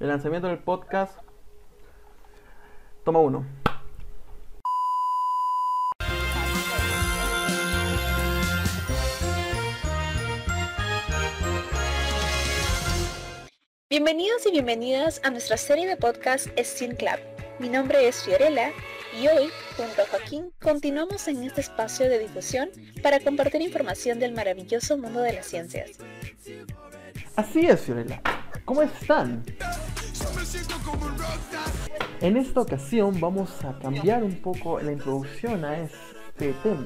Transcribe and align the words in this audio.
El 0.00 0.06
lanzamiento 0.06 0.46
del 0.46 0.60
podcast. 0.60 1.12
Toma 3.04 3.18
uno. 3.18 3.44
Bienvenidos 13.90 14.46
y 14.46 14.52
bienvenidas 14.52 15.20
a 15.24 15.30
nuestra 15.30 15.56
serie 15.56 15.88
de 15.88 15.96
podcast 15.96 16.46
Steam 16.56 16.94
Club. 16.94 17.18
Mi 17.58 17.68
nombre 17.68 18.06
es 18.06 18.22
Fiorella 18.22 18.70
y 19.20 19.26
hoy, 19.26 19.50
junto 19.76 20.02
a 20.02 20.06
Joaquín, 20.06 20.52
continuamos 20.60 21.26
en 21.26 21.42
este 21.42 21.60
espacio 21.60 22.08
de 22.08 22.20
difusión 22.20 22.70
para 23.02 23.18
compartir 23.18 23.62
información 23.62 24.20
del 24.20 24.32
maravilloso 24.32 24.96
mundo 24.96 25.22
de 25.22 25.32
las 25.32 25.46
ciencias. 25.46 25.98
Así 27.34 27.66
es, 27.66 27.80
Fiorella. 27.80 28.22
¿Cómo 28.64 28.82
están? 28.82 29.42
En 32.20 32.36
esta 32.36 32.60
ocasión 32.60 33.20
vamos 33.20 33.64
a 33.64 33.78
cambiar 33.78 34.24
un 34.24 34.36
poco 34.36 34.80
la 34.80 34.92
introducción 34.92 35.64
a 35.64 35.78
este 35.78 36.52
tema. 36.62 36.84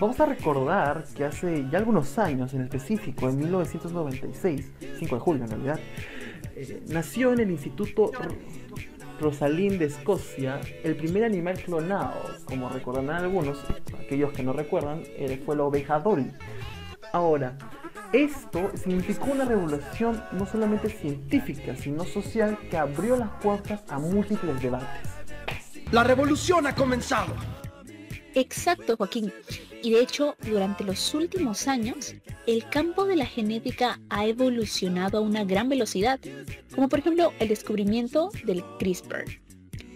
Vamos 0.00 0.20
a 0.20 0.26
recordar 0.26 1.04
que 1.16 1.24
hace 1.24 1.66
ya 1.70 1.78
algunos 1.78 2.18
años, 2.18 2.52
en 2.54 2.62
específico 2.62 3.28
en 3.28 3.38
1996, 3.38 4.72
5 4.98 5.14
de 5.14 5.20
julio 5.20 5.44
en 5.44 5.50
realidad, 5.50 5.80
eh, 6.54 6.82
nació 6.88 7.32
en 7.32 7.40
el 7.40 7.50
Instituto 7.50 8.12
Rosalind 9.20 9.78
de 9.78 9.86
Escocia 9.86 10.60
el 10.84 10.94
primer 10.94 11.24
animal 11.24 11.58
clonado. 11.58 12.20
Como 12.44 12.68
recordarán 12.68 13.24
algunos, 13.24 13.58
aquellos 13.98 14.32
que 14.32 14.42
no 14.42 14.52
recuerdan, 14.52 15.02
eh, 15.16 15.42
fue 15.44 15.56
la 15.56 15.64
oveja. 15.64 16.02
Ahora, 17.12 17.56
esto 18.12 18.70
significó 18.74 19.26
una 19.32 19.44
revolución 19.44 20.22
no 20.32 20.46
solamente 20.46 20.88
científica, 20.88 21.76
sino 21.76 22.04
social 22.04 22.58
que 22.70 22.76
abrió 22.76 23.16
las 23.16 23.30
puertas 23.42 23.82
a 23.88 23.98
múltiples 23.98 24.60
debates. 24.62 25.10
La 25.92 26.04
revolución 26.04 26.66
ha 26.66 26.74
comenzado. 26.74 27.34
Exacto, 28.34 28.96
Joaquín. 28.96 29.32
Y 29.82 29.92
de 29.92 30.00
hecho, 30.00 30.36
durante 30.42 30.84
los 30.84 31.14
últimos 31.14 31.68
años, 31.68 32.14
el 32.46 32.68
campo 32.68 33.04
de 33.04 33.16
la 33.16 33.26
genética 33.26 34.00
ha 34.10 34.26
evolucionado 34.26 35.18
a 35.18 35.20
una 35.20 35.44
gran 35.44 35.68
velocidad, 35.68 36.18
como 36.74 36.88
por 36.88 36.98
ejemplo 37.00 37.32
el 37.38 37.48
descubrimiento 37.48 38.30
del 38.44 38.64
CRISPR, 38.78 39.24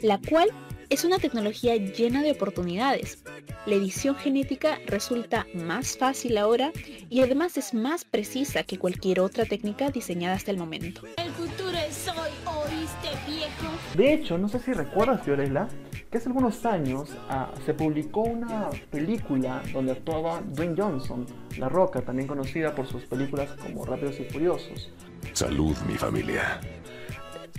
la 0.02 0.18
cual 0.18 0.50
es 0.92 1.06
una 1.06 1.18
tecnología 1.18 1.74
llena 1.76 2.22
de 2.22 2.32
oportunidades. 2.32 3.24
La 3.64 3.76
edición 3.76 4.14
genética 4.14 4.78
resulta 4.86 5.46
más 5.54 5.96
fácil 5.96 6.36
ahora 6.36 6.70
y 7.08 7.22
además 7.22 7.56
es 7.56 7.72
más 7.72 8.04
precisa 8.04 8.62
que 8.64 8.78
cualquier 8.78 9.20
otra 9.20 9.46
técnica 9.46 9.90
diseñada 9.90 10.34
hasta 10.34 10.50
el 10.50 10.58
momento. 10.58 11.00
El 11.16 11.30
futuro 11.30 11.78
es 11.78 12.08
hoy, 12.08 12.30
¿oíste, 12.44 13.08
viejo? 13.26 13.72
De 13.96 14.12
hecho, 14.12 14.36
no 14.36 14.50
sé 14.50 14.58
si 14.58 14.74
recuerdas, 14.74 15.22
Fiorella, 15.24 15.66
que 16.10 16.18
hace 16.18 16.28
algunos 16.28 16.62
años 16.66 17.08
ah, 17.30 17.50
se 17.64 17.72
publicó 17.72 18.24
una 18.24 18.68
película 18.90 19.62
donde 19.72 19.92
actuaba 19.92 20.42
Dwayne 20.42 20.74
Johnson, 20.76 21.24
La 21.56 21.70
Roca, 21.70 22.02
también 22.02 22.28
conocida 22.28 22.74
por 22.74 22.86
sus 22.86 23.04
películas 23.04 23.48
como 23.62 23.86
Rápidos 23.86 24.20
y 24.20 24.24
Furiosos. 24.24 24.92
Salud, 25.32 25.74
mi 25.88 25.94
familia. 25.94 26.60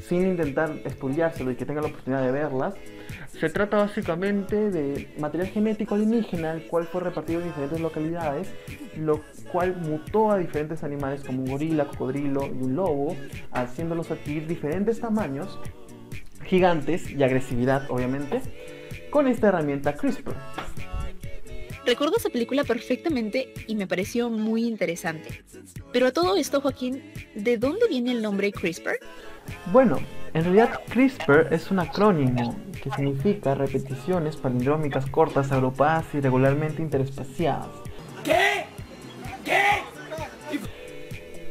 Sin 0.08 0.22
intentar 0.22 0.80
estudiárselo 0.86 1.50
y 1.50 1.56
que 1.56 1.66
tenga 1.66 1.82
la 1.82 1.88
oportunidad 1.88 2.22
de 2.22 2.32
verlas, 2.32 2.76
se 3.44 3.50
trata 3.50 3.76
básicamente 3.76 4.72
de 4.72 5.14
material 5.20 5.50
genético 5.50 5.96
alienígena, 5.96 6.54
el 6.54 6.66
cual 6.66 6.88
fue 6.88 7.02
repartido 7.02 7.42
en 7.42 7.48
diferentes 7.48 7.82
localidades, 7.82 8.48
lo 8.96 9.22
cual 9.52 9.76
mutó 9.76 10.32
a 10.32 10.38
diferentes 10.38 10.82
animales 10.82 11.26
como 11.26 11.44
un 11.44 11.50
gorila, 11.50 11.86
cocodrilo 11.90 12.46
y 12.46 12.64
un 12.64 12.74
lobo, 12.78 13.18
haciéndolos 13.52 14.12
adquirir 14.12 14.48
diferentes 14.48 15.02
tamaños, 15.02 15.60
gigantes 16.46 17.12
y 17.12 17.22
agresividad, 17.22 17.92
obviamente, 17.92 18.42
con 19.10 19.28
esta 19.28 19.50
herramienta 19.50 19.98
CRISPR. 19.98 20.36
Recuerdo 21.86 22.16
esa 22.16 22.30
película 22.30 22.64
perfectamente 22.64 23.54
y 23.68 23.76
me 23.76 23.88
pareció 23.88 24.30
muy 24.30 24.64
interesante. 24.64 25.44
Pero 25.92 26.08
a 26.08 26.12
todo 26.14 26.38
esto, 26.38 26.62
Joaquín, 26.62 27.12
¿de 27.36 27.58
dónde 27.58 27.90
viene 27.90 28.14
el 28.14 28.22
nombre 28.22 28.54
CRISPR? 28.54 29.00
Bueno, 29.74 30.00
en 30.34 30.44
realidad 30.44 30.82
CRISPR 30.90 31.54
es 31.54 31.70
un 31.70 31.80
acrónimo 31.80 32.56
que 32.82 32.90
significa 32.92 33.56
repeticiones 33.56 34.36
palindrómicas 34.36 35.06
cortas, 35.06 35.52
agrupadas 35.52 36.06
y 36.14 36.22
regularmente 36.22 36.82
interespaciadas. 36.82 37.70
¿Qué? 38.24 38.66
¿Qué? 39.46 39.62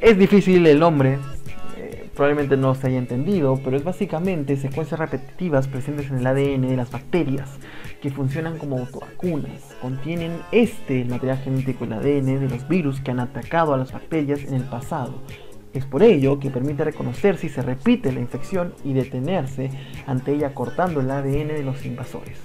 Es 0.00 0.18
difícil 0.18 0.66
el 0.66 0.80
nombre, 0.80 1.18
eh, 1.76 2.10
probablemente 2.14 2.56
no 2.56 2.74
se 2.74 2.88
haya 2.88 2.98
entendido, 2.98 3.60
pero 3.62 3.76
es 3.76 3.84
básicamente 3.84 4.56
secuencias 4.56 4.98
repetitivas 4.98 5.68
presentes 5.68 6.10
en 6.10 6.18
el 6.18 6.26
ADN 6.26 6.62
de 6.62 6.76
las 6.76 6.90
bacterias 6.90 7.50
que 8.02 8.10
funcionan 8.10 8.58
como 8.58 8.78
autovacunas. 8.78 9.76
Contienen 9.80 10.40
este, 10.50 11.02
el 11.02 11.08
material 11.08 11.38
genético, 11.38 11.84
el 11.84 11.92
ADN 11.92 12.40
de 12.40 12.48
los 12.48 12.66
virus 12.68 13.00
que 13.00 13.12
han 13.12 13.20
atacado 13.20 13.74
a 13.74 13.76
las 13.76 13.92
bacterias 13.92 14.42
en 14.42 14.54
el 14.54 14.64
pasado. 14.64 15.22
Es 15.72 15.86
por 15.86 16.02
ello 16.02 16.38
que 16.38 16.50
permite 16.50 16.84
reconocer 16.84 17.38
si 17.38 17.48
se 17.48 17.62
repite 17.62 18.12
la 18.12 18.20
infección 18.20 18.74
y 18.84 18.92
detenerse 18.92 19.70
ante 20.06 20.34
ella 20.34 20.54
cortando 20.54 21.00
el 21.00 21.10
ADN 21.10 21.48
de 21.48 21.62
los 21.62 21.84
invasores. 21.86 22.38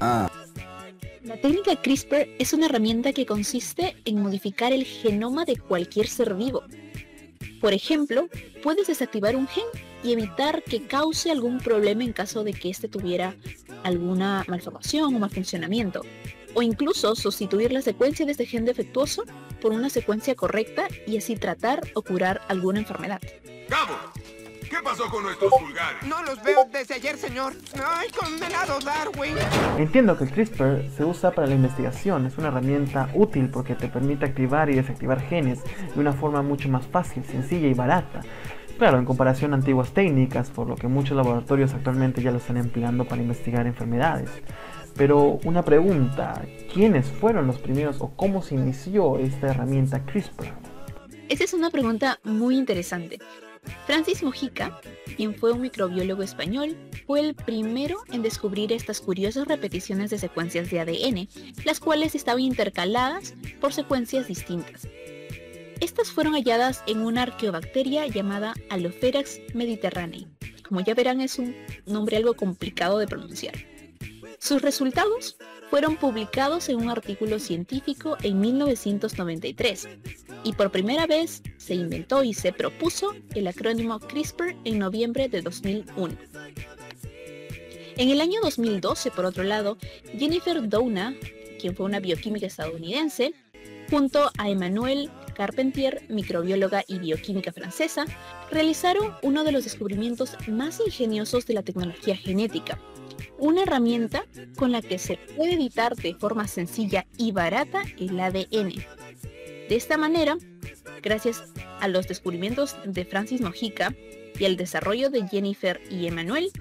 La 0.00 1.36
técnica 1.40 1.76
CRISPR 1.80 2.28
es 2.38 2.52
una 2.52 2.66
herramienta 2.66 3.12
que 3.12 3.26
consiste 3.26 3.96
en 4.04 4.22
modificar 4.22 4.72
el 4.72 4.84
genoma 4.84 5.44
de 5.44 5.56
cualquier 5.56 6.06
ser 6.06 6.34
vivo. 6.34 6.62
Por 7.60 7.72
ejemplo, 7.72 8.28
puedes 8.62 8.88
desactivar 8.88 9.36
un 9.36 9.46
gen 9.46 9.64
y 10.02 10.12
evitar 10.12 10.62
que 10.62 10.86
cause 10.86 11.30
algún 11.30 11.58
problema 11.58 12.02
en 12.02 12.12
caso 12.12 12.42
de 12.42 12.52
que 12.52 12.70
éste 12.70 12.88
tuviera 12.88 13.36
alguna 13.84 14.44
malformación 14.48 15.14
o 15.14 15.18
mal 15.18 15.30
funcionamiento. 15.30 16.02
O 16.54 16.62
incluso 16.62 17.14
sustituir 17.14 17.72
la 17.72 17.82
secuencia 17.82 18.26
de 18.26 18.32
este 18.32 18.46
gen 18.46 18.64
defectuoso 18.64 19.24
por 19.60 19.72
una 19.72 19.88
secuencia 19.90 20.34
correcta 20.34 20.88
y 21.06 21.16
así 21.16 21.36
tratar 21.36 21.80
o 21.94 22.02
curar 22.02 22.42
alguna 22.48 22.80
enfermedad. 22.80 23.20
¡Cabo! 23.68 23.94
¿Qué 24.72 24.78
pasó 24.82 25.04
con 25.10 25.22
nuestros 25.22 25.52
pulgares? 25.52 26.02
No 26.06 26.22
los 26.22 26.42
veo 26.42 26.64
desde 26.72 26.94
ayer, 26.94 27.18
señor. 27.18 27.52
¡Ay, 27.84 28.08
condenado 28.08 28.78
Darwin! 28.80 29.34
Entiendo 29.76 30.16
que 30.16 30.24
el 30.24 30.30
CRISPR 30.30 30.90
se 30.96 31.04
usa 31.04 31.30
para 31.32 31.46
la 31.46 31.54
investigación, 31.54 32.24
es 32.24 32.38
una 32.38 32.48
herramienta 32.48 33.10
útil 33.12 33.50
porque 33.50 33.74
te 33.74 33.88
permite 33.88 34.24
activar 34.24 34.70
y 34.70 34.76
desactivar 34.76 35.20
genes 35.20 35.60
de 35.94 36.00
una 36.00 36.14
forma 36.14 36.40
mucho 36.40 36.70
más 36.70 36.86
fácil, 36.86 37.22
sencilla 37.22 37.68
y 37.68 37.74
barata. 37.74 38.22
Claro, 38.78 38.98
en 38.98 39.04
comparación 39.04 39.52
a 39.52 39.56
antiguas 39.56 39.92
técnicas, 39.92 40.48
por 40.48 40.66
lo 40.66 40.76
que 40.76 40.88
muchos 40.88 41.18
laboratorios 41.18 41.74
actualmente 41.74 42.22
ya 42.22 42.30
lo 42.30 42.38
están 42.38 42.56
empleando 42.56 43.04
para 43.04 43.20
investigar 43.20 43.66
enfermedades. 43.66 44.30
Pero 44.96 45.40
una 45.44 45.64
pregunta, 45.64 46.44
¿quiénes 46.72 47.06
fueron 47.06 47.46
los 47.46 47.58
primeros 47.58 48.00
o 48.00 48.10
cómo 48.14 48.42
se 48.42 48.54
inició 48.54 49.18
esta 49.18 49.48
herramienta 49.48 50.04
CRISPR? 50.04 50.52
Esa 51.28 51.44
es 51.44 51.54
una 51.54 51.70
pregunta 51.70 52.20
muy 52.24 52.56
interesante. 52.58 53.18
Francis 53.86 54.22
Mojica, 54.22 54.80
quien 55.16 55.34
fue 55.34 55.52
un 55.52 55.60
microbiólogo 55.60 56.22
español, 56.22 56.76
fue 57.06 57.20
el 57.20 57.34
primero 57.34 57.98
en 58.10 58.22
descubrir 58.22 58.72
estas 58.72 59.00
curiosas 59.00 59.46
repeticiones 59.46 60.10
de 60.10 60.18
secuencias 60.18 60.70
de 60.70 60.80
ADN, 60.80 61.28
las 61.64 61.80
cuales 61.80 62.14
estaban 62.14 62.42
intercaladas 62.42 63.34
por 63.60 63.72
secuencias 63.72 64.28
distintas. 64.28 64.88
Estas 65.80 66.10
fueron 66.10 66.34
halladas 66.34 66.82
en 66.86 67.00
una 67.00 67.22
arqueobacteria 67.22 68.06
llamada 68.06 68.54
Alopherax 68.70 69.40
mediterranei. 69.54 70.28
Como 70.68 70.80
ya 70.80 70.94
verán 70.94 71.20
es 71.20 71.38
un 71.38 71.56
nombre 71.86 72.16
algo 72.16 72.34
complicado 72.34 72.98
de 72.98 73.06
pronunciar. 73.06 73.71
Sus 74.42 74.60
resultados 74.60 75.36
fueron 75.70 75.96
publicados 75.96 76.68
en 76.68 76.78
un 76.78 76.90
artículo 76.90 77.38
científico 77.38 78.16
en 78.24 78.40
1993 78.40 79.88
y 80.42 80.52
por 80.54 80.72
primera 80.72 81.06
vez 81.06 81.44
se 81.58 81.76
inventó 81.76 82.24
y 82.24 82.34
se 82.34 82.52
propuso 82.52 83.14
el 83.36 83.46
acrónimo 83.46 84.00
CRISPR 84.00 84.56
en 84.64 84.80
noviembre 84.80 85.28
de 85.28 85.42
2001. 85.42 86.16
En 87.96 88.10
el 88.10 88.20
año 88.20 88.40
2012, 88.42 89.12
por 89.12 89.26
otro 89.26 89.44
lado, 89.44 89.78
Jennifer 90.18 90.68
Doudna, 90.68 91.14
quien 91.60 91.76
fue 91.76 91.86
una 91.86 92.00
bioquímica 92.00 92.48
estadounidense, 92.48 93.34
junto 93.90 94.28
a 94.38 94.50
Emmanuel 94.50 95.08
Carpentier, 95.36 96.02
microbióloga 96.08 96.82
y 96.88 96.98
bioquímica 96.98 97.52
francesa, 97.52 98.06
realizaron 98.50 99.14
uno 99.22 99.44
de 99.44 99.52
los 99.52 99.62
descubrimientos 99.62 100.36
más 100.48 100.80
ingeniosos 100.84 101.46
de 101.46 101.54
la 101.54 101.62
tecnología 101.62 102.16
genética, 102.16 102.80
una 103.42 103.64
herramienta 103.64 104.24
con 104.56 104.70
la 104.70 104.80
que 104.80 105.00
se 105.00 105.16
puede 105.36 105.54
editar 105.54 105.96
de 105.96 106.14
forma 106.14 106.46
sencilla 106.46 107.06
y 107.18 107.32
barata 107.32 107.82
el 107.98 108.18
ADN. 108.20 108.72
De 109.68 109.74
esta 109.74 109.98
manera, 109.98 110.38
gracias 111.02 111.42
a 111.80 111.88
los 111.88 112.06
descubrimientos 112.06 112.76
de 112.84 113.04
Francis 113.04 113.40
Mojica 113.40 113.96
y 114.38 114.44
al 114.44 114.56
desarrollo 114.56 115.10
de 115.10 115.26
Jennifer 115.26 115.80
y 115.90 116.06
Emmanuel, 116.06 116.52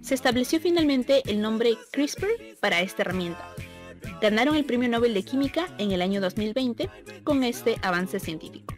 se 0.00 0.14
estableció 0.14 0.58
finalmente 0.58 1.22
el 1.26 1.40
nombre 1.40 1.78
CRISPR 1.92 2.26
para 2.58 2.80
esta 2.80 3.02
herramienta. 3.02 3.54
Ganaron 4.20 4.56
el 4.56 4.64
Premio 4.64 4.88
Nobel 4.88 5.14
de 5.14 5.22
Química 5.22 5.68
en 5.78 5.92
el 5.92 6.02
año 6.02 6.20
2020 6.20 6.90
con 7.22 7.44
este 7.44 7.76
avance 7.82 8.18
científico. 8.18 8.74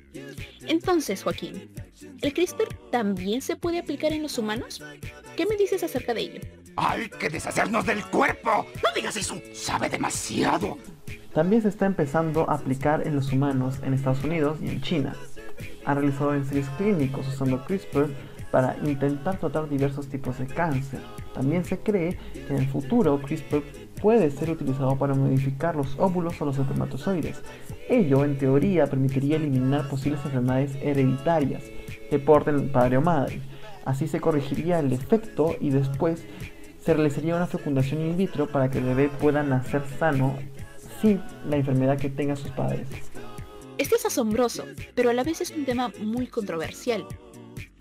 Entonces, 0.66 1.22
Joaquín, 1.22 1.70
¿El 2.20 2.32
CRISPR 2.32 2.68
también 2.90 3.42
se 3.42 3.56
puede 3.56 3.78
aplicar 3.78 4.12
en 4.12 4.22
los 4.22 4.38
humanos? 4.38 4.82
¿Qué 5.36 5.46
me 5.46 5.56
dices 5.56 5.82
acerca 5.82 6.14
de 6.14 6.20
ello? 6.22 6.40
¡Hay 6.80 7.08
que 7.08 7.28
deshacernos 7.28 7.84
del 7.86 8.04
cuerpo! 8.06 8.64
¡No 8.84 8.94
digas 8.94 9.16
eso! 9.16 9.34
¡Sabe 9.52 9.88
demasiado! 9.88 10.78
También 11.34 11.60
se 11.60 11.70
está 11.70 11.86
empezando 11.86 12.48
a 12.48 12.54
aplicar 12.54 13.04
en 13.04 13.16
los 13.16 13.32
humanos 13.32 13.80
en 13.82 13.94
Estados 13.94 14.22
Unidos 14.22 14.60
y 14.62 14.68
en 14.68 14.80
China. 14.80 15.16
Han 15.84 15.96
realizado 15.96 16.34
ensayos 16.34 16.68
clínicos 16.76 17.26
usando 17.26 17.64
CRISPR 17.64 18.08
para 18.52 18.76
intentar 18.84 19.38
tratar 19.40 19.68
diversos 19.68 20.08
tipos 20.08 20.38
de 20.38 20.46
cáncer. 20.46 21.00
También 21.34 21.64
se 21.64 21.80
cree 21.80 22.16
que 22.32 22.46
en 22.48 22.58
el 22.58 22.68
futuro 22.68 23.20
CRISPR 23.22 23.64
puede 24.00 24.30
ser 24.30 24.50
utilizado 24.50 24.96
para 24.96 25.14
modificar 25.14 25.74
los 25.74 25.98
óvulos 25.98 26.40
o 26.40 26.44
los 26.44 26.58
espermatozoides. 26.58 27.42
Ello, 27.88 28.24
en 28.24 28.38
teoría, 28.38 28.86
permitiría 28.86 29.34
eliminar 29.34 29.88
posibles 29.88 30.24
enfermedades 30.24 30.76
hereditarias 30.76 31.64
que 32.08 32.20
porten 32.20 32.70
padre 32.70 32.98
o 32.98 33.00
madre. 33.00 33.40
Así 33.84 34.06
se 34.06 34.20
corregiría 34.20 34.78
el 34.78 34.92
efecto 34.92 35.56
y 35.60 35.70
después 35.70 36.24
se 36.88 36.94
realizaría 36.94 37.36
una 37.36 37.46
fecundación 37.46 38.00
in 38.00 38.16
vitro 38.16 38.50
para 38.50 38.70
que 38.70 38.78
el 38.78 38.84
bebé 38.84 39.10
pueda 39.10 39.42
nacer 39.42 39.82
sano 39.98 40.38
sin 41.02 41.22
la 41.46 41.56
enfermedad 41.56 41.98
que 41.98 42.08
tengan 42.08 42.38
sus 42.38 42.50
padres. 42.52 42.88
Esto 43.76 43.96
es 43.96 44.06
asombroso, 44.06 44.64
pero 44.94 45.10
a 45.10 45.12
la 45.12 45.22
vez 45.22 45.42
es 45.42 45.50
un 45.50 45.66
tema 45.66 45.92
muy 46.00 46.28
controversial, 46.28 47.06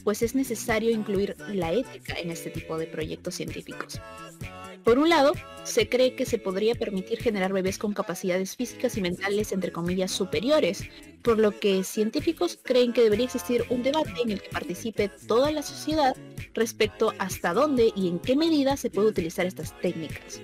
pues 0.04 0.24
es 0.24 0.36
necesario 0.36 0.90
incluir 0.92 1.38
la 1.48 1.72
ética 1.72 2.16
en 2.16 2.32
este 2.32 2.50
tipo 2.50 2.78
de 2.78 2.86
proyectos 2.88 3.36
científicos. 3.36 4.02
Por 4.88 5.00
un 5.00 5.10
lado, 5.10 5.34
se 5.66 5.90
cree 5.90 6.16
que 6.16 6.26
se 6.26 6.38
podría 6.38 6.74
permitir 6.74 7.20
generar 7.20 7.52
bebés 7.52 7.78
con 7.78 7.92
capacidades 7.92 8.56
físicas 8.56 8.96
y 8.96 9.02
mentales 9.02 9.52
entre 9.52 9.74
comillas 9.74 10.12
superiores, 10.12 10.82
por 11.24 11.40
lo 11.40 11.60
que 11.60 11.84
científicos 11.84 12.58
creen 12.64 12.94
que 12.94 13.02
debería 13.02 13.26
existir 13.26 13.66
un 13.70 13.84
debate 13.84 14.14
en 14.24 14.32
el 14.32 14.42
que 14.42 14.48
participe 14.48 15.10
toda 15.10 15.52
la 15.52 15.62
sociedad 15.62 16.16
respecto 16.54 17.12
hasta 17.20 17.54
dónde 17.54 17.92
y 17.98 18.08
en 18.08 18.20
qué 18.20 18.38
medida 18.38 18.78
se 18.78 18.90
puede 18.90 19.10
utilizar 19.10 19.46
estas 19.46 19.78
técnicas. 19.82 20.40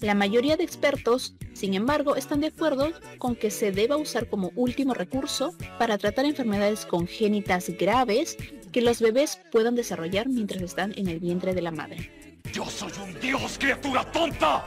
La 0.00 0.16
mayoría 0.16 0.56
de 0.56 0.64
expertos, 0.64 1.36
sin 1.52 1.74
embargo, 1.74 2.16
están 2.16 2.40
de 2.40 2.48
acuerdo 2.48 2.90
con 3.18 3.36
que 3.36 3.52
se 3.52 3.70
deba 3.70 3.96
usar 3.96 4.28
como 4.28 4.50
último 4.56 4.94
recurso 4.94 5.54
para 5.78 5.96
tratar 5.96 6.24
enfermedades 6.24 6.86
congénitas 6.86 7.68
graves 7.78 8.36
que 8.72 8.82
los 8.82 9.00
bebés 9.00 9.40
puedan 9.52 9.76
desarrollar 9.76 10.28
mientras 10.28 10.60
están 10.60 10.92
en 10.96 11.06
el 11.06 11.20
vientre 11.20 11.54
de 11.54 11.62
la 11.62 11.70
madre. 11.70 12.15
¡Yo 12.56 12.64
soy 12.64 12.90
un 13.04 13.20
dios, 13.20 13.58
criatura 13.58 14.02
tonta! 14.02 14.64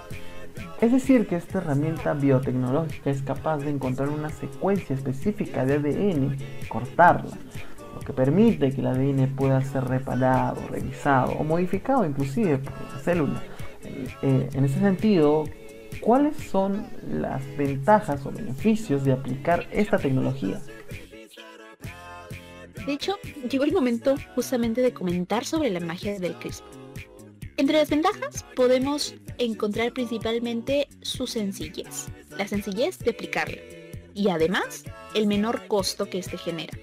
Es 0.79 0.91
decir, 0.91 1.25
que 1.25 1.37
esta 1.37 1.57
herramienta 1.57 2.13
biotecnológica 2.13 3.09
es 3.09 3.23
capaz 3.23 3.57
de 3.57 3.71
encontrar 3.71 4.09
una 4.09 4.29
secuencia 4.29 4.95
específica 4.95 5.65
de 5.65 5.73
ADN 5.73 6.37
y 6.61 6.67
cortarla, 6.67 7.35
lo 7.95 7.99
que 8.01 8.13
permite 8.13 8.71
que 8.71 8.81
el 8.81 8.85
ADN 8.85 9.35
pueda 9.35 9.59
ser 9.63 9.85
reparado, 9.85 10.61
revisado 10.67 11.31
o 11.31 11.43
modificado 11.43 12.05
inclusive 12.05 12.59
por 12.59 12.79
la 12.79 12.99
célula. 12.99 13.43
Eh, 14.21 14.49
en 14.53 14.65
ese 14.65 14.79
sentido, 14.79 15.45
¿cuáles 15.99 16.37
son 16.37 16.85
las 17.09 17.41
ventajas 17.57 18.23
o 18.23 18.31
beneficios 18.31 19.03
de 19.03 19.13
aplicar 19.13 19.67
esta 19.71 19.97
tecnología? 19.97 20.61
De 22.85 22.93
hecho, 22.93 23.15
llegó 23.49 23.63
el 23.63 23.71
momento 23.71 24.13
justamente 24.35 24.83
de 24.83 24.93
comentar 24.93 25.43
sobre 25.43 25.71
la 25.71 25.79
magia 25.79 26.19
del 26.19 26.35
CRISPR. 26.35 26.78
Entre 27.59 27.77
las 27.77 27.89
ventajas 27.89 28.45
podemos 28.55 29.15
encontrar 29.37 29.91
principalmente 29.91 30.87
su 31.01 31.27
sencillez, 31.27 32.07
la 32.37 32.47
sencillez 32.47 32.99
de 32.99 33.11
aplicarla 33.11 33.57
y 34.15 34.29
además 34.29 34.85
el 35.13 35.27
menor 35.27 35.67
costo 35.67 36.09
que 36.09 36.19
éste 36.19 36.37
genera. 36.37 36.79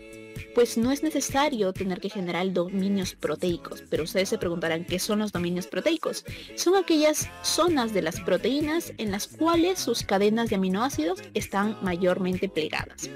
Pues 0.55 0.77
no 0.77 0.93
es 0.93 1.03
necesario 1.03 1.73
tener 1.73 1.99
que 1.99 2.11
generar 2.11 2.53
dominios 2.53 3.15
proteicos, 3.15 3.85
pero 3.89 4.03
ustedes 4.03 4.29
se 4.29 4.37
preguntarán 4.37 4.85
qué 4.85 4.99
son 4.99 5.21
los 5.21 5.33
dominios 5.33 5.67
proteicos. 5.67 6.27
Son 6.57 6.77
aquellas 6.77 7.31
zonas 7.43 7.95
de 7.95 8.03
las 8.03 8.21
proteínas 8.21 8.93
en 8.99 9.13
las 9.13 9.29
cuales 9.29 9.79
sus 9.79 10.03
cadenas 10.03 10.51
de 10.51 10.57
aminoácidos 10.57 11.23
están 11.33 11.79
mayormente 11.81 12.51
plegadas. 12.51 13.09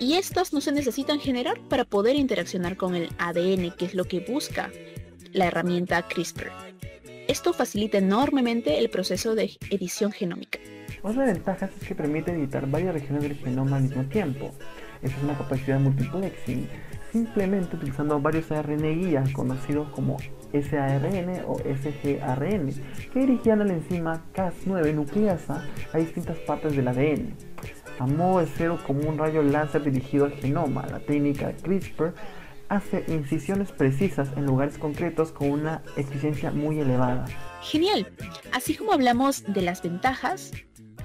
Y 0.00 0.14
estas 0.14 0.52
no 0.52 0.60
se 0.60 0.72
necesitan 0.72 1.20
generar 1.20 1.60
para 1.68 1.84
poder 1.84 2.16
interaccionar 2.16 2.76
con 2.76 2.96
el 2.96 3.10
ADN, 3.18 3.70
que 3.76 3.84
es 3.84 3.94
lo 3.94 4.06
que 4.06 4.18
busca 4.18 4.72
la 5.32 5.46
herramienta 5.46 6.02
CRISPR. 6.02 6.50
Esto 7.28 7.52
facilita 7.52 7.98
enormemente 7.98 8.78
el 8.78 8.90
proceso 8.90 9.34
de 9.34 9.56
edición 9.70 10.12
genómica. 10.12 10.58
Otra 11.02 11.24
ventaja 11.24 11.66
es 11.66 11.88
que 11.88 11.94
permite 11.94 12.32
editar 12.32 12.68
varias 12.68 12.94
regiones 12.94 13.22
del 13.22 13.36
genoma 13.36 13.76
al 13.76 13.84
mismo 13.84 14.04
tiempo. 14.04 14.52
Esta 15.02 15.16
es 15.16 15.24
una 15.24 15.36
capacidad 15.36 15.78
de 15.78 15.84
multiplexing, 15.84 16.68
simplemente 17.10 17.76
utilizando 17.76 18.20
varios 18.20 18.50
ARN 18.52 19.00
guías 19.00 19.30
conocidos 19.32 19.88
como 19.90 20.18
SARN 20.52 21.42
o 21.46 21.58
sgRN, 21.58 22.72
que 23.12 23.20
dirigían 23.20 23.62
a 23.62 23.64
la 23.64 23.72
enzima 23.72 24.22
Cas9 24.34 24.94
nucleasa 24.94 25.64
a 25.92 25.98
distintas 25.98 26.38
partes 26.38 26.76
del 26.76 26.88
ADN. 26.88 27.34
A 27.98 28.06
modo 28.06 28.40
de 28.40 28.46
ser 28.46 28.72
como 28.86 29.08
un 29.08 29.18
rayo 29.18 29.42
láser 29.42 29.82
dirigido 29.84 30.24
al 30.24 30.32
genoma, 30.32 30.86
la 30.86 31.00
técnica 31.00 31.52
CRISPR 31.62 32.14
hace 32.72 33.04
incisiones 33.08 33.70
precisas 33.70 34.30
en 34.34 34.46
lugares 34.46 34.78
concretos 34.78 35.30
con 35.30 35.50
una 35.50 35.82
eficiencia 35.98 36.50
muy 36.50 36.80
elevada. 36.80 37.26
Genial. 37.60 38.10
Así 38.50 38.74
como 38.74 38.92
hablamos 38.92 39.44
de 39.46 39.60
las 39.60 39.82
ventajas, 39.82 40.52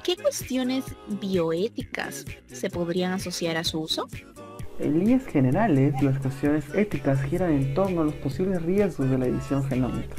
¿qué 0.02 0.16
cuestiones 0.16 0.86
bioéticas 1.20 2.26
se 2.46 2.70
podrían 2.70 3.12
asociar 3.12 3.58
a 3.58 3.66
su 3.66 3.82
uso? 3.82 4.08
En 4.80 4.98
líneas 4.98 5.26
generales, 5.26 6.02
las 6.02 6.20
cuestiones 6.20 6.64
éticas 6.74 7.22
giran 7.24 7.52
en 7.52 7.74
torno 7.74 8.02
a 8.02 8.06
los 8.06 8.16
posibles 8.16 8.62
riesgos 8.62 9.10
de 9.10 9.18
la 9.18 9.26
edición 9.26 9.68
genómica. 9.68 10.16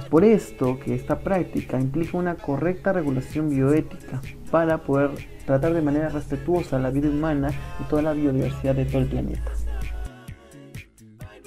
Es 0.00 0.06
por 0.06 0.24
esto 0.24 0.80
que 0.80 0.96
esta 0.96 1.20
práctica 1.20 1.78
implica 1.78 2.18
una 2.18 2.34
correcta 2.34 2.92
regulación 2.92 3.48
bioética 3.48 4.20
para 4.50 4.78
poder 4.78 5.12
tratar 5.46 5.72
de 5.72 5.82
manera 5.82 6.08
respetuosa 6.08 6.80
la 6.80 6.90
vida 6.90 7.08
humana 7.08 7.52
y 7.80 7.84
toda 7.84 8.02
la 8.02 8.12
biodiversidad 8.12 8.74
de 8.74 8.86
todo 8.86 9.02
el 9.02 9.06
planeta. 9.06 9.52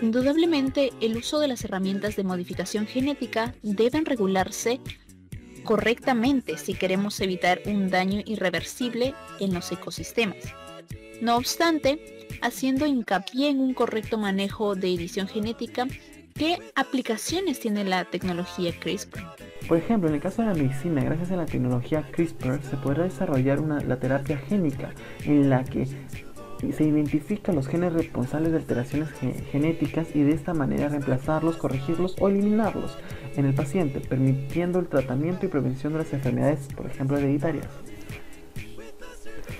Indudablemente, 0.01 0.91
el 1.01 1.17
uso 1.17 1.39
de 1.39 1.47
las 1.47 1.63
herramientas 1.63 2.15
de 2.15 2.23
modificación 2.23 2.85
genética 2.85 3.55
deben 3.63 4.05
regularse 4.05 4.79
correctamente 5.63 6.57
si 6.57 6.75
queremos 6.75 7.19
evitar 7.19 7.61
un 7.65 7.89
daño 7.89 8.21
irreversible 8.25 9.15
en 9.39 9.53
los 9.53 9.71
ecosistemas. 9.71 10.37
No 11.19 11.35
obstante, 11.35 12.27
haciendo 12.41 12.85
hincapié 12.85 13.49
en 13.49 13.59
un 13.59 13.73
correcto 13.73 14.17
manejo 14.19 14.75
de 14.75 14.93
edición 14.93 15.27
genética, 15.27 15.87
¿qué 16.35 16.59
aplicaciones 16.75 17.59
tiene 17.59 17.83
la 17.83 18.05
tecnología 18.05 18.71
CRISPR? 18.79 19.19
Por 19.67 19.79
ejemplo, 19.79 20.07
en 20.07 20.15
el 20.15 20.21
caso 20.21 20.43
de 20.43 20.49
la 20.49 20.53
medicina, 20.53 21.03
gracias 21.03 21.31
a 21.31 21.35
la 21.35 21.45
tecnología 21.45 22.07
CRISPR 22.11 22.61
se 22.63 22.77
podrá 22.77 23.03
desarrollar 23.03 23.59
una, 23.59 23.81
la 23.81 23.99
terapia 23.99 24.37
génica 24.37 24.93
en 25.25 25.49
la 25.49 25.63
que 25.63 25.87
se 26.59 26.83
identifican 26.83 27.55
los 27.55 27.67
genes 27.67 27.93
responsables 27.93 28.51
de 28.51 28.57
alteraciones 28.57 29.09
genéticas 29.51 30.07
y 30.15 30.21
de 30.21 30.33
esta 30.33 30.53
manera 30.53 30.89
reemplazarlos, 30.89 31.57
corregirlos 31.57 32.15
o 32.19 32.29
eliminarlos 32.29 32.97
en 33.35 33.45
el 33.45 33.53
paciente, 33.53 33.99
permitiendo 33.99 34.79
el 34.79 34.87
tratamiento 34.87 35.45
y 35.45 35.49
prevención 35.49 35.93
de 35.93 35.99
las 35.99 36.13
enfermedades, 36.13 36.67
por 36.75 36.85
ejemplo, 36.87 37.17
hereditarias. 37.17 37.67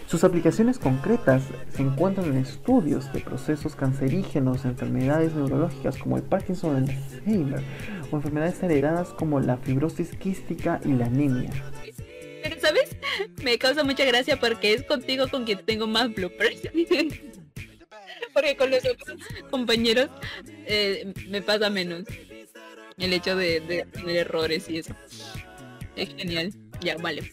Sus 0.08 0.24
aplicaciones 0.24 0.80
concretas 0.80 1.44
se 1.70 1.82
encuentran 1.82 2.28
en 2.28 2.38
estudios 2.38 3.12
de 3.12 3.20
procesos 3.20 3.76
cancerígenos, 3.76 4.64
enfermedades 4.64 5.36
neurológicas 5.36 5.98
como 5.98 6.16
el 6.16 6.24
Parkinson 6.24 6.76
o 6.76 6.78
el 6.78 6.90
Alzheimer, 6.90 7.62
o 8.10 8.16
enfermedades 8.16 8.64
heredadas 8.64 9.10
como 9.10 9.42
la 9.42 9.58
fibrosis 9.58 10.12
quística 10.12 10.80
y 10.86 10.94
la 10.94 11.08
anemia. 11.08 11.52
Me 13.48 13.58
causa 13.58 13.82
mucha 13.82 14.04
gracia 14.04 14.38
porque 14.38 14.74
es 14.74 14.84
contigo 14.84 15.30
con 15.30 15.46
quien 15.46 15.66
tengo 15.66 15.88
más 15.88 16.14
bloopers. 16.14 16.64
porque 18.34 18.58
con 18.58 18.70
los 18.70 18.80
otros 18.80 19.18
compañeros 19.50 20.10
eh, 20.66 21.14
me 21.30 21.42
pasa 21.42 21.70
menos. 21.70 22.04
El 22.98 23.14
hecho 23.14 23.38
de, 23.38 23.62
de 23.62 23.86
tener 23.86 24.18
errores 24.18 24.68
y 24.68 24.80
eso. 24.80 24.94
Es 25.96 26.10
genial. 26.10 26.52
Ya, 26.82 26.98
vale. 26.98 27.32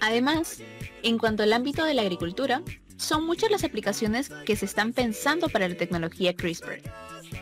Además, 0.00 0.60
en 1.02 1.16
cuanto 1.16 1.42
al 1.42 1.54
ámbito 1.54 1.86
de 1.86 1.94
la 1.94 2.02
agricultura, 2.02 2.62
son 2.98 3.24
muchas 3.24 3.50
las 3.50 3.64
aplicaciones 3.64 4.28
que 4.44 4.56
se 4.56 4.66
están 4.66 4.92
pensando 4.92 5.48
para 5.48 5.68
la 5.68 5.76
tecnología 5.76 6.34
CRISPR 6.34 6.82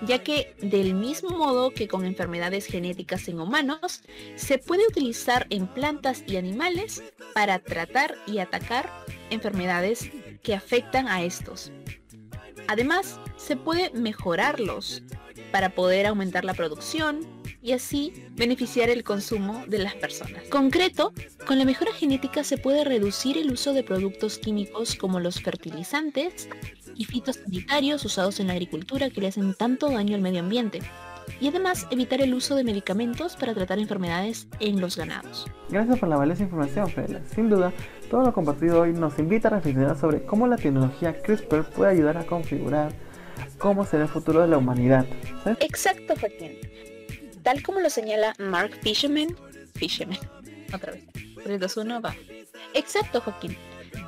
ya 0.02 0.22
que 0.22 0.54
del 0.60 0.94
mismo 0.94 1.30
modo 1.30 1.70
que 1.70 1.88
con 1.88 2.04
enfermedades 2.04 2.66
genéticas 2.66 3.28
en 3.28 3.40
humanos, 3.40 4.02
se 4.34 4.58
puede 4.58 4.86
utilizar 4.86 5.46
en 5.50 5.66
plantas 5.66 6.24
y 6.26 6.36
animales 6.36 7.02
para 7.34 7.58
tratar 7.58 8.14
y 8.26 8.38
atacar 8.38 8.90
enfermedades 9.30 10.10
que 10.42 10.54
afectan 10.54 11.08
a 11.08 11.22
estos. 11.22 11.72
Además, 12.68 13.20
se 13.36 13.56
puede 13.56 13.90
mejorarlos 13.90 15.02
para 15.52 15.70
poder 15.70 16.06
aumentar 16.06 16.44
la 16.44 16.54
producción 16.54 17.20
y 17.66 17.72
así 17.72 18.12
beneficiar 18.36 18.90
el 18.90 19.02
consumo 19.02 19.64
de 19.66 19.80
las 19.80 19.96
personas. 19.96 20.44
Concreto, 20.50 21.12
con 21.48 21.58
la 21.58 21.64
mejora 21.64 21.92
genética 21.92 22.44
se 22.44 22.58
puede 22.58 22.84
reducir 22.84 23.36
el 23.36 23.50
uso 23.50 23.72
de 23.72 23.82
productos 23.82 24.38
químicos 24.38 24.94
como 24.94 25.18
los 25.18 25.40
fertilizantes 25.40 26.48
y 26.94 27.04
fitosanitarios 27.06 28.04
usados 28.04 28.38
en 28.38 28.46
la 28.46 28.52
agricultura 28.52 29.10
que 29.10 29.20
le 29.20 29.26
hacen 29.26 29.52
tanto 29.54 29.90
daño 29.90 30.14
al 30.14 30.22
medio 30.22 30.40
ambiente 30.40 30.78
y 31.40 31.48
además 31.48 31.88
evitar 31.90 32.20
el 32.20 32.34
uso 32.34 32.54
de 32.54 32.62
medicamentos 32.62 33.34
para 33.34 33.52
tratar 33.52 33.80
enfermedades 33.80 34.46
en 34.60 34.80
los 34.80 34.96
ganados. 34.96 35.46
Gracias 35.68 35.98
por 35.98 36.08
la 36.08 36.18
valiosa 36.18 36.44
información, 36.44 36.88
Fela. 36.88 37.20
Sin 37.34 37.50
duda, 37.50 37.72
todo 38.08 38.22
lo 38.22 38.32
compartido 38.32 38.82
hoy 38.82 38.92
nos 38.92 39.18
invita 39.18 39.48
a 39.48 39.56
reflexionar 39.56 39.98
sobre 39.98 40.24
cómo 40.24 40.46
la 40.46 40.56
tecnología 40.56 41.20
CRISPR 41.20 41.64
puede 41.70 41.90
ayudar 41.90 42.16
a 42.16 42.26
configurar 42.26 42.92
cómo 43.58 43.84
será 43.84 44.04
el 44.04 44.08
futuro 44.08 44.42
de 44.42 44.46
la 44.46 44.58
humanidad. 44.58 45.04
Exacto, 45.58 46.14
Joaquín. 46.20 46.58
Tal 47.46 47.62
como 47.62 47.78
lo 47.78 47.90
señala 47.90 48.34
Mark 48.40 48.72
Fisherman, 48.82 49.28
Fisherman, 49.76 50.18
otra 50.74 50.94
vez, 50.94 51.04
3, 51.44 51.60
2, 51.60 51.76
1, 51.76 52.00
va. 52.00 52.12
Exacto, 52.74 53.20
Joaquín. 53.20 53.56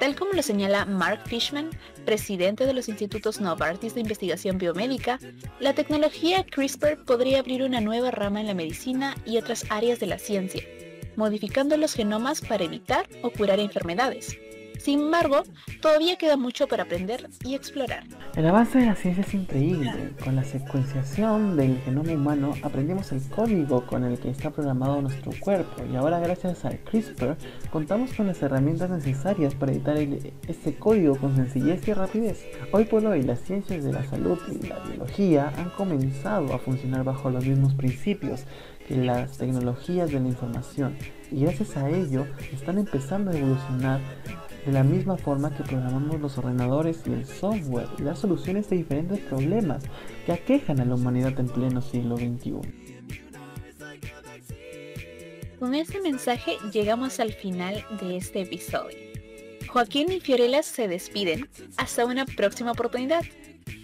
Tal 0.00 0.16
como 0.16 0.32
lo 0.32 0.42
señala 0.42 0.84
Mark 0.86 1.20
Fishman, 1.26 1.70
presidente 2.04 2.66
de 2.66 2.72
los 2.72 2.88
institutos 2.88 3.40
Novartis 3.40 3.94
de 3.94 4.00
investigación 4.00 4.58
biomédica, 4.58 5.20
la 5.60 5.72
tecnología 5.72 6.44
CRISPR 6.50 7.04
podría 7.04 7.38
abrir 7.38 7.62
una 7.62 7.80
nueva 7.80 8.10
rama 8.10 8.40
en 8.40 8.48
la 8.48 8.54
medicina 8.54 9.14
y 9.24 9.38
otras 9.38 9.66
áreas 9.70 10.00
de 10.00 10.08
la 10.08 10.18
ciencia, 10.18 10.64
modificando 11.14 11.76
los 11.76 11.94
genomas 11.94 12.40
para 12.40 12.64
evitar 12.64 13.08
o 13.22 13.30
curar 13.30 13.60
enfermedades. 13.60 14.36
Sin 14.78 15.00
embargo, 15.00 15.42
todavía 15.82 16.16
queda 16.16 16.36
mucho 16.36 16.66
para 16.68 16.84
aprender 16.84 17.28
y 17.44 17.54
explorar. 17.54 18.04
El 18.36 18.46
avance 18.46 18.78
de 18.78 18.86
la 18.86 18.94
ciencia 18.94 19.24
es 19.24 19.34
increíble. 19.34 20.14
Con 20.22 20.36
la 20.36 20.44
secuenciación 20.44 21.56
del 21.56 21.80
genoma 21.80 22.12
humano 22.12 22.54
aprendimos 22.62 23.12
el 23.12 23.20
código 23.28 23.84
con 23.86 24.04
el 24.04 24.18
que 24.18 24.30
está 24.30 24.50
programado 24.50 25.02
nuestro 25.02 25.32
cuerpo 25.40 25.82
y 25.92 25.96
ahora 25.96 26.20
gracias 26.20 26.64
al 26.64 26.78
CRISPR 26.78 27.36
contamos 27.70 28.12
con 28.14 28.28
las 28.28 28.40
herramientas 28.42 28.90
necesarias 28.90 29.54
para 29.54 29.72
editar 29.72 29.96
este 29.96 30.76
código 30.76 31.16
con 31.16 31.34
sencillez 31.34 31.86
y 31.88 31.92
rapidez. 31.92 32.46
Hoy 32.72 32.84
por 32.84 33.04
hoy 33.04 33.22
las 33.22 33.40
ciencias 33.40 33.84
de 33.84 33.92
la 33.92 34.04
salud 34.04 34.38
y 34.50 34.66
la 34.66 34.78
biología 34.80 35.52
han 35.56 35.70
comenzado 35.70 36.54
a 36.54 36.58
funcionar 36.58 37.04
bajo 37.04 37.30
los 37.30 37.44
mismos 37.44 37.74
principios 37.74 38.44
que 38.86 38.96
las 38.96 39.36
tecnologías 39.36 40.10
de 40.10 40.20
la 40.20 40.28
información 40.28 40.96
y 41.30 41.42
gracias 41.42 41.76
a 41.76 41.90
ello 41.90 42.26
están 42.52 42.78
empezando 42.78 43.30
a 43.30 43.36
evolucionar 43.36 44.00
de 44.64 44.72
la 44.72 44.82
misma 44.82 45.16
forma 45.16 45.54
que 45.54 45.62
programamos 45.62 46.20
los 46.20 46.38
ordenadores 46.38 47.02
y 47.06 47.12
el 47.12 47.26
software 47.26 47.88
y 47.98 48.02
dar 48.02 48.16
soluciones 48.16 48.68
de 48.68 48.76
diferentes 48.76 49.18
problemas 49.20 49.84
que 50.26 50.32
aquejan 50.32 50.80
a 50.80 50.84
la 50.84 50.94
humanidad 50.94 51.38
en 51.38 51.48
pleno 51.48 51.80
siglo 51.80 52.16
XXI. 52.16 52.88
Con 55.58 55.74
este 55.74 56.00
mensaje 56.00 56.56
llegamos 56.72 57.18
al 57.18 57.32
final 57.32 57.84
de 58.00 58.16
este 58.16 58.42
episodio. 58.42 58.96
Joaquín 59.68 60.10
y 60.12 60.20
Fiorella 60.20 60.62
se 60.62 60.86
despiden 60.86 61.48
hasta 61.76 62.06
una 62.06 62.24
próxima 62.24 62.72
oportunidad. 62.72 63.24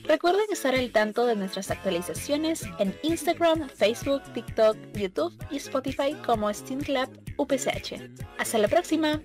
Recuerden 0.04 0.44
estar 0.52 0.74
al 0.74 0.92
tanto 0.92 1.26
de 1.26 1.34
nuestras 1.34 1.70
actualizaciones 1.70 2.64
en 2.78 2.94
Instagram, 3.02 3.68
Facebook, 3.68 4.22
TikTok, 4.34 4.76
YouTube 4.94 5.34
y 5.50 5.56
Spotify 5.56 6.14
como 6.24 6.52
Steam 6.52 6.80
Club 6.80 7.08
UPCH. 7.36 8.00
Hasta 8.38 8.58
la 8.58 8.68
próxima. 8.68 9.20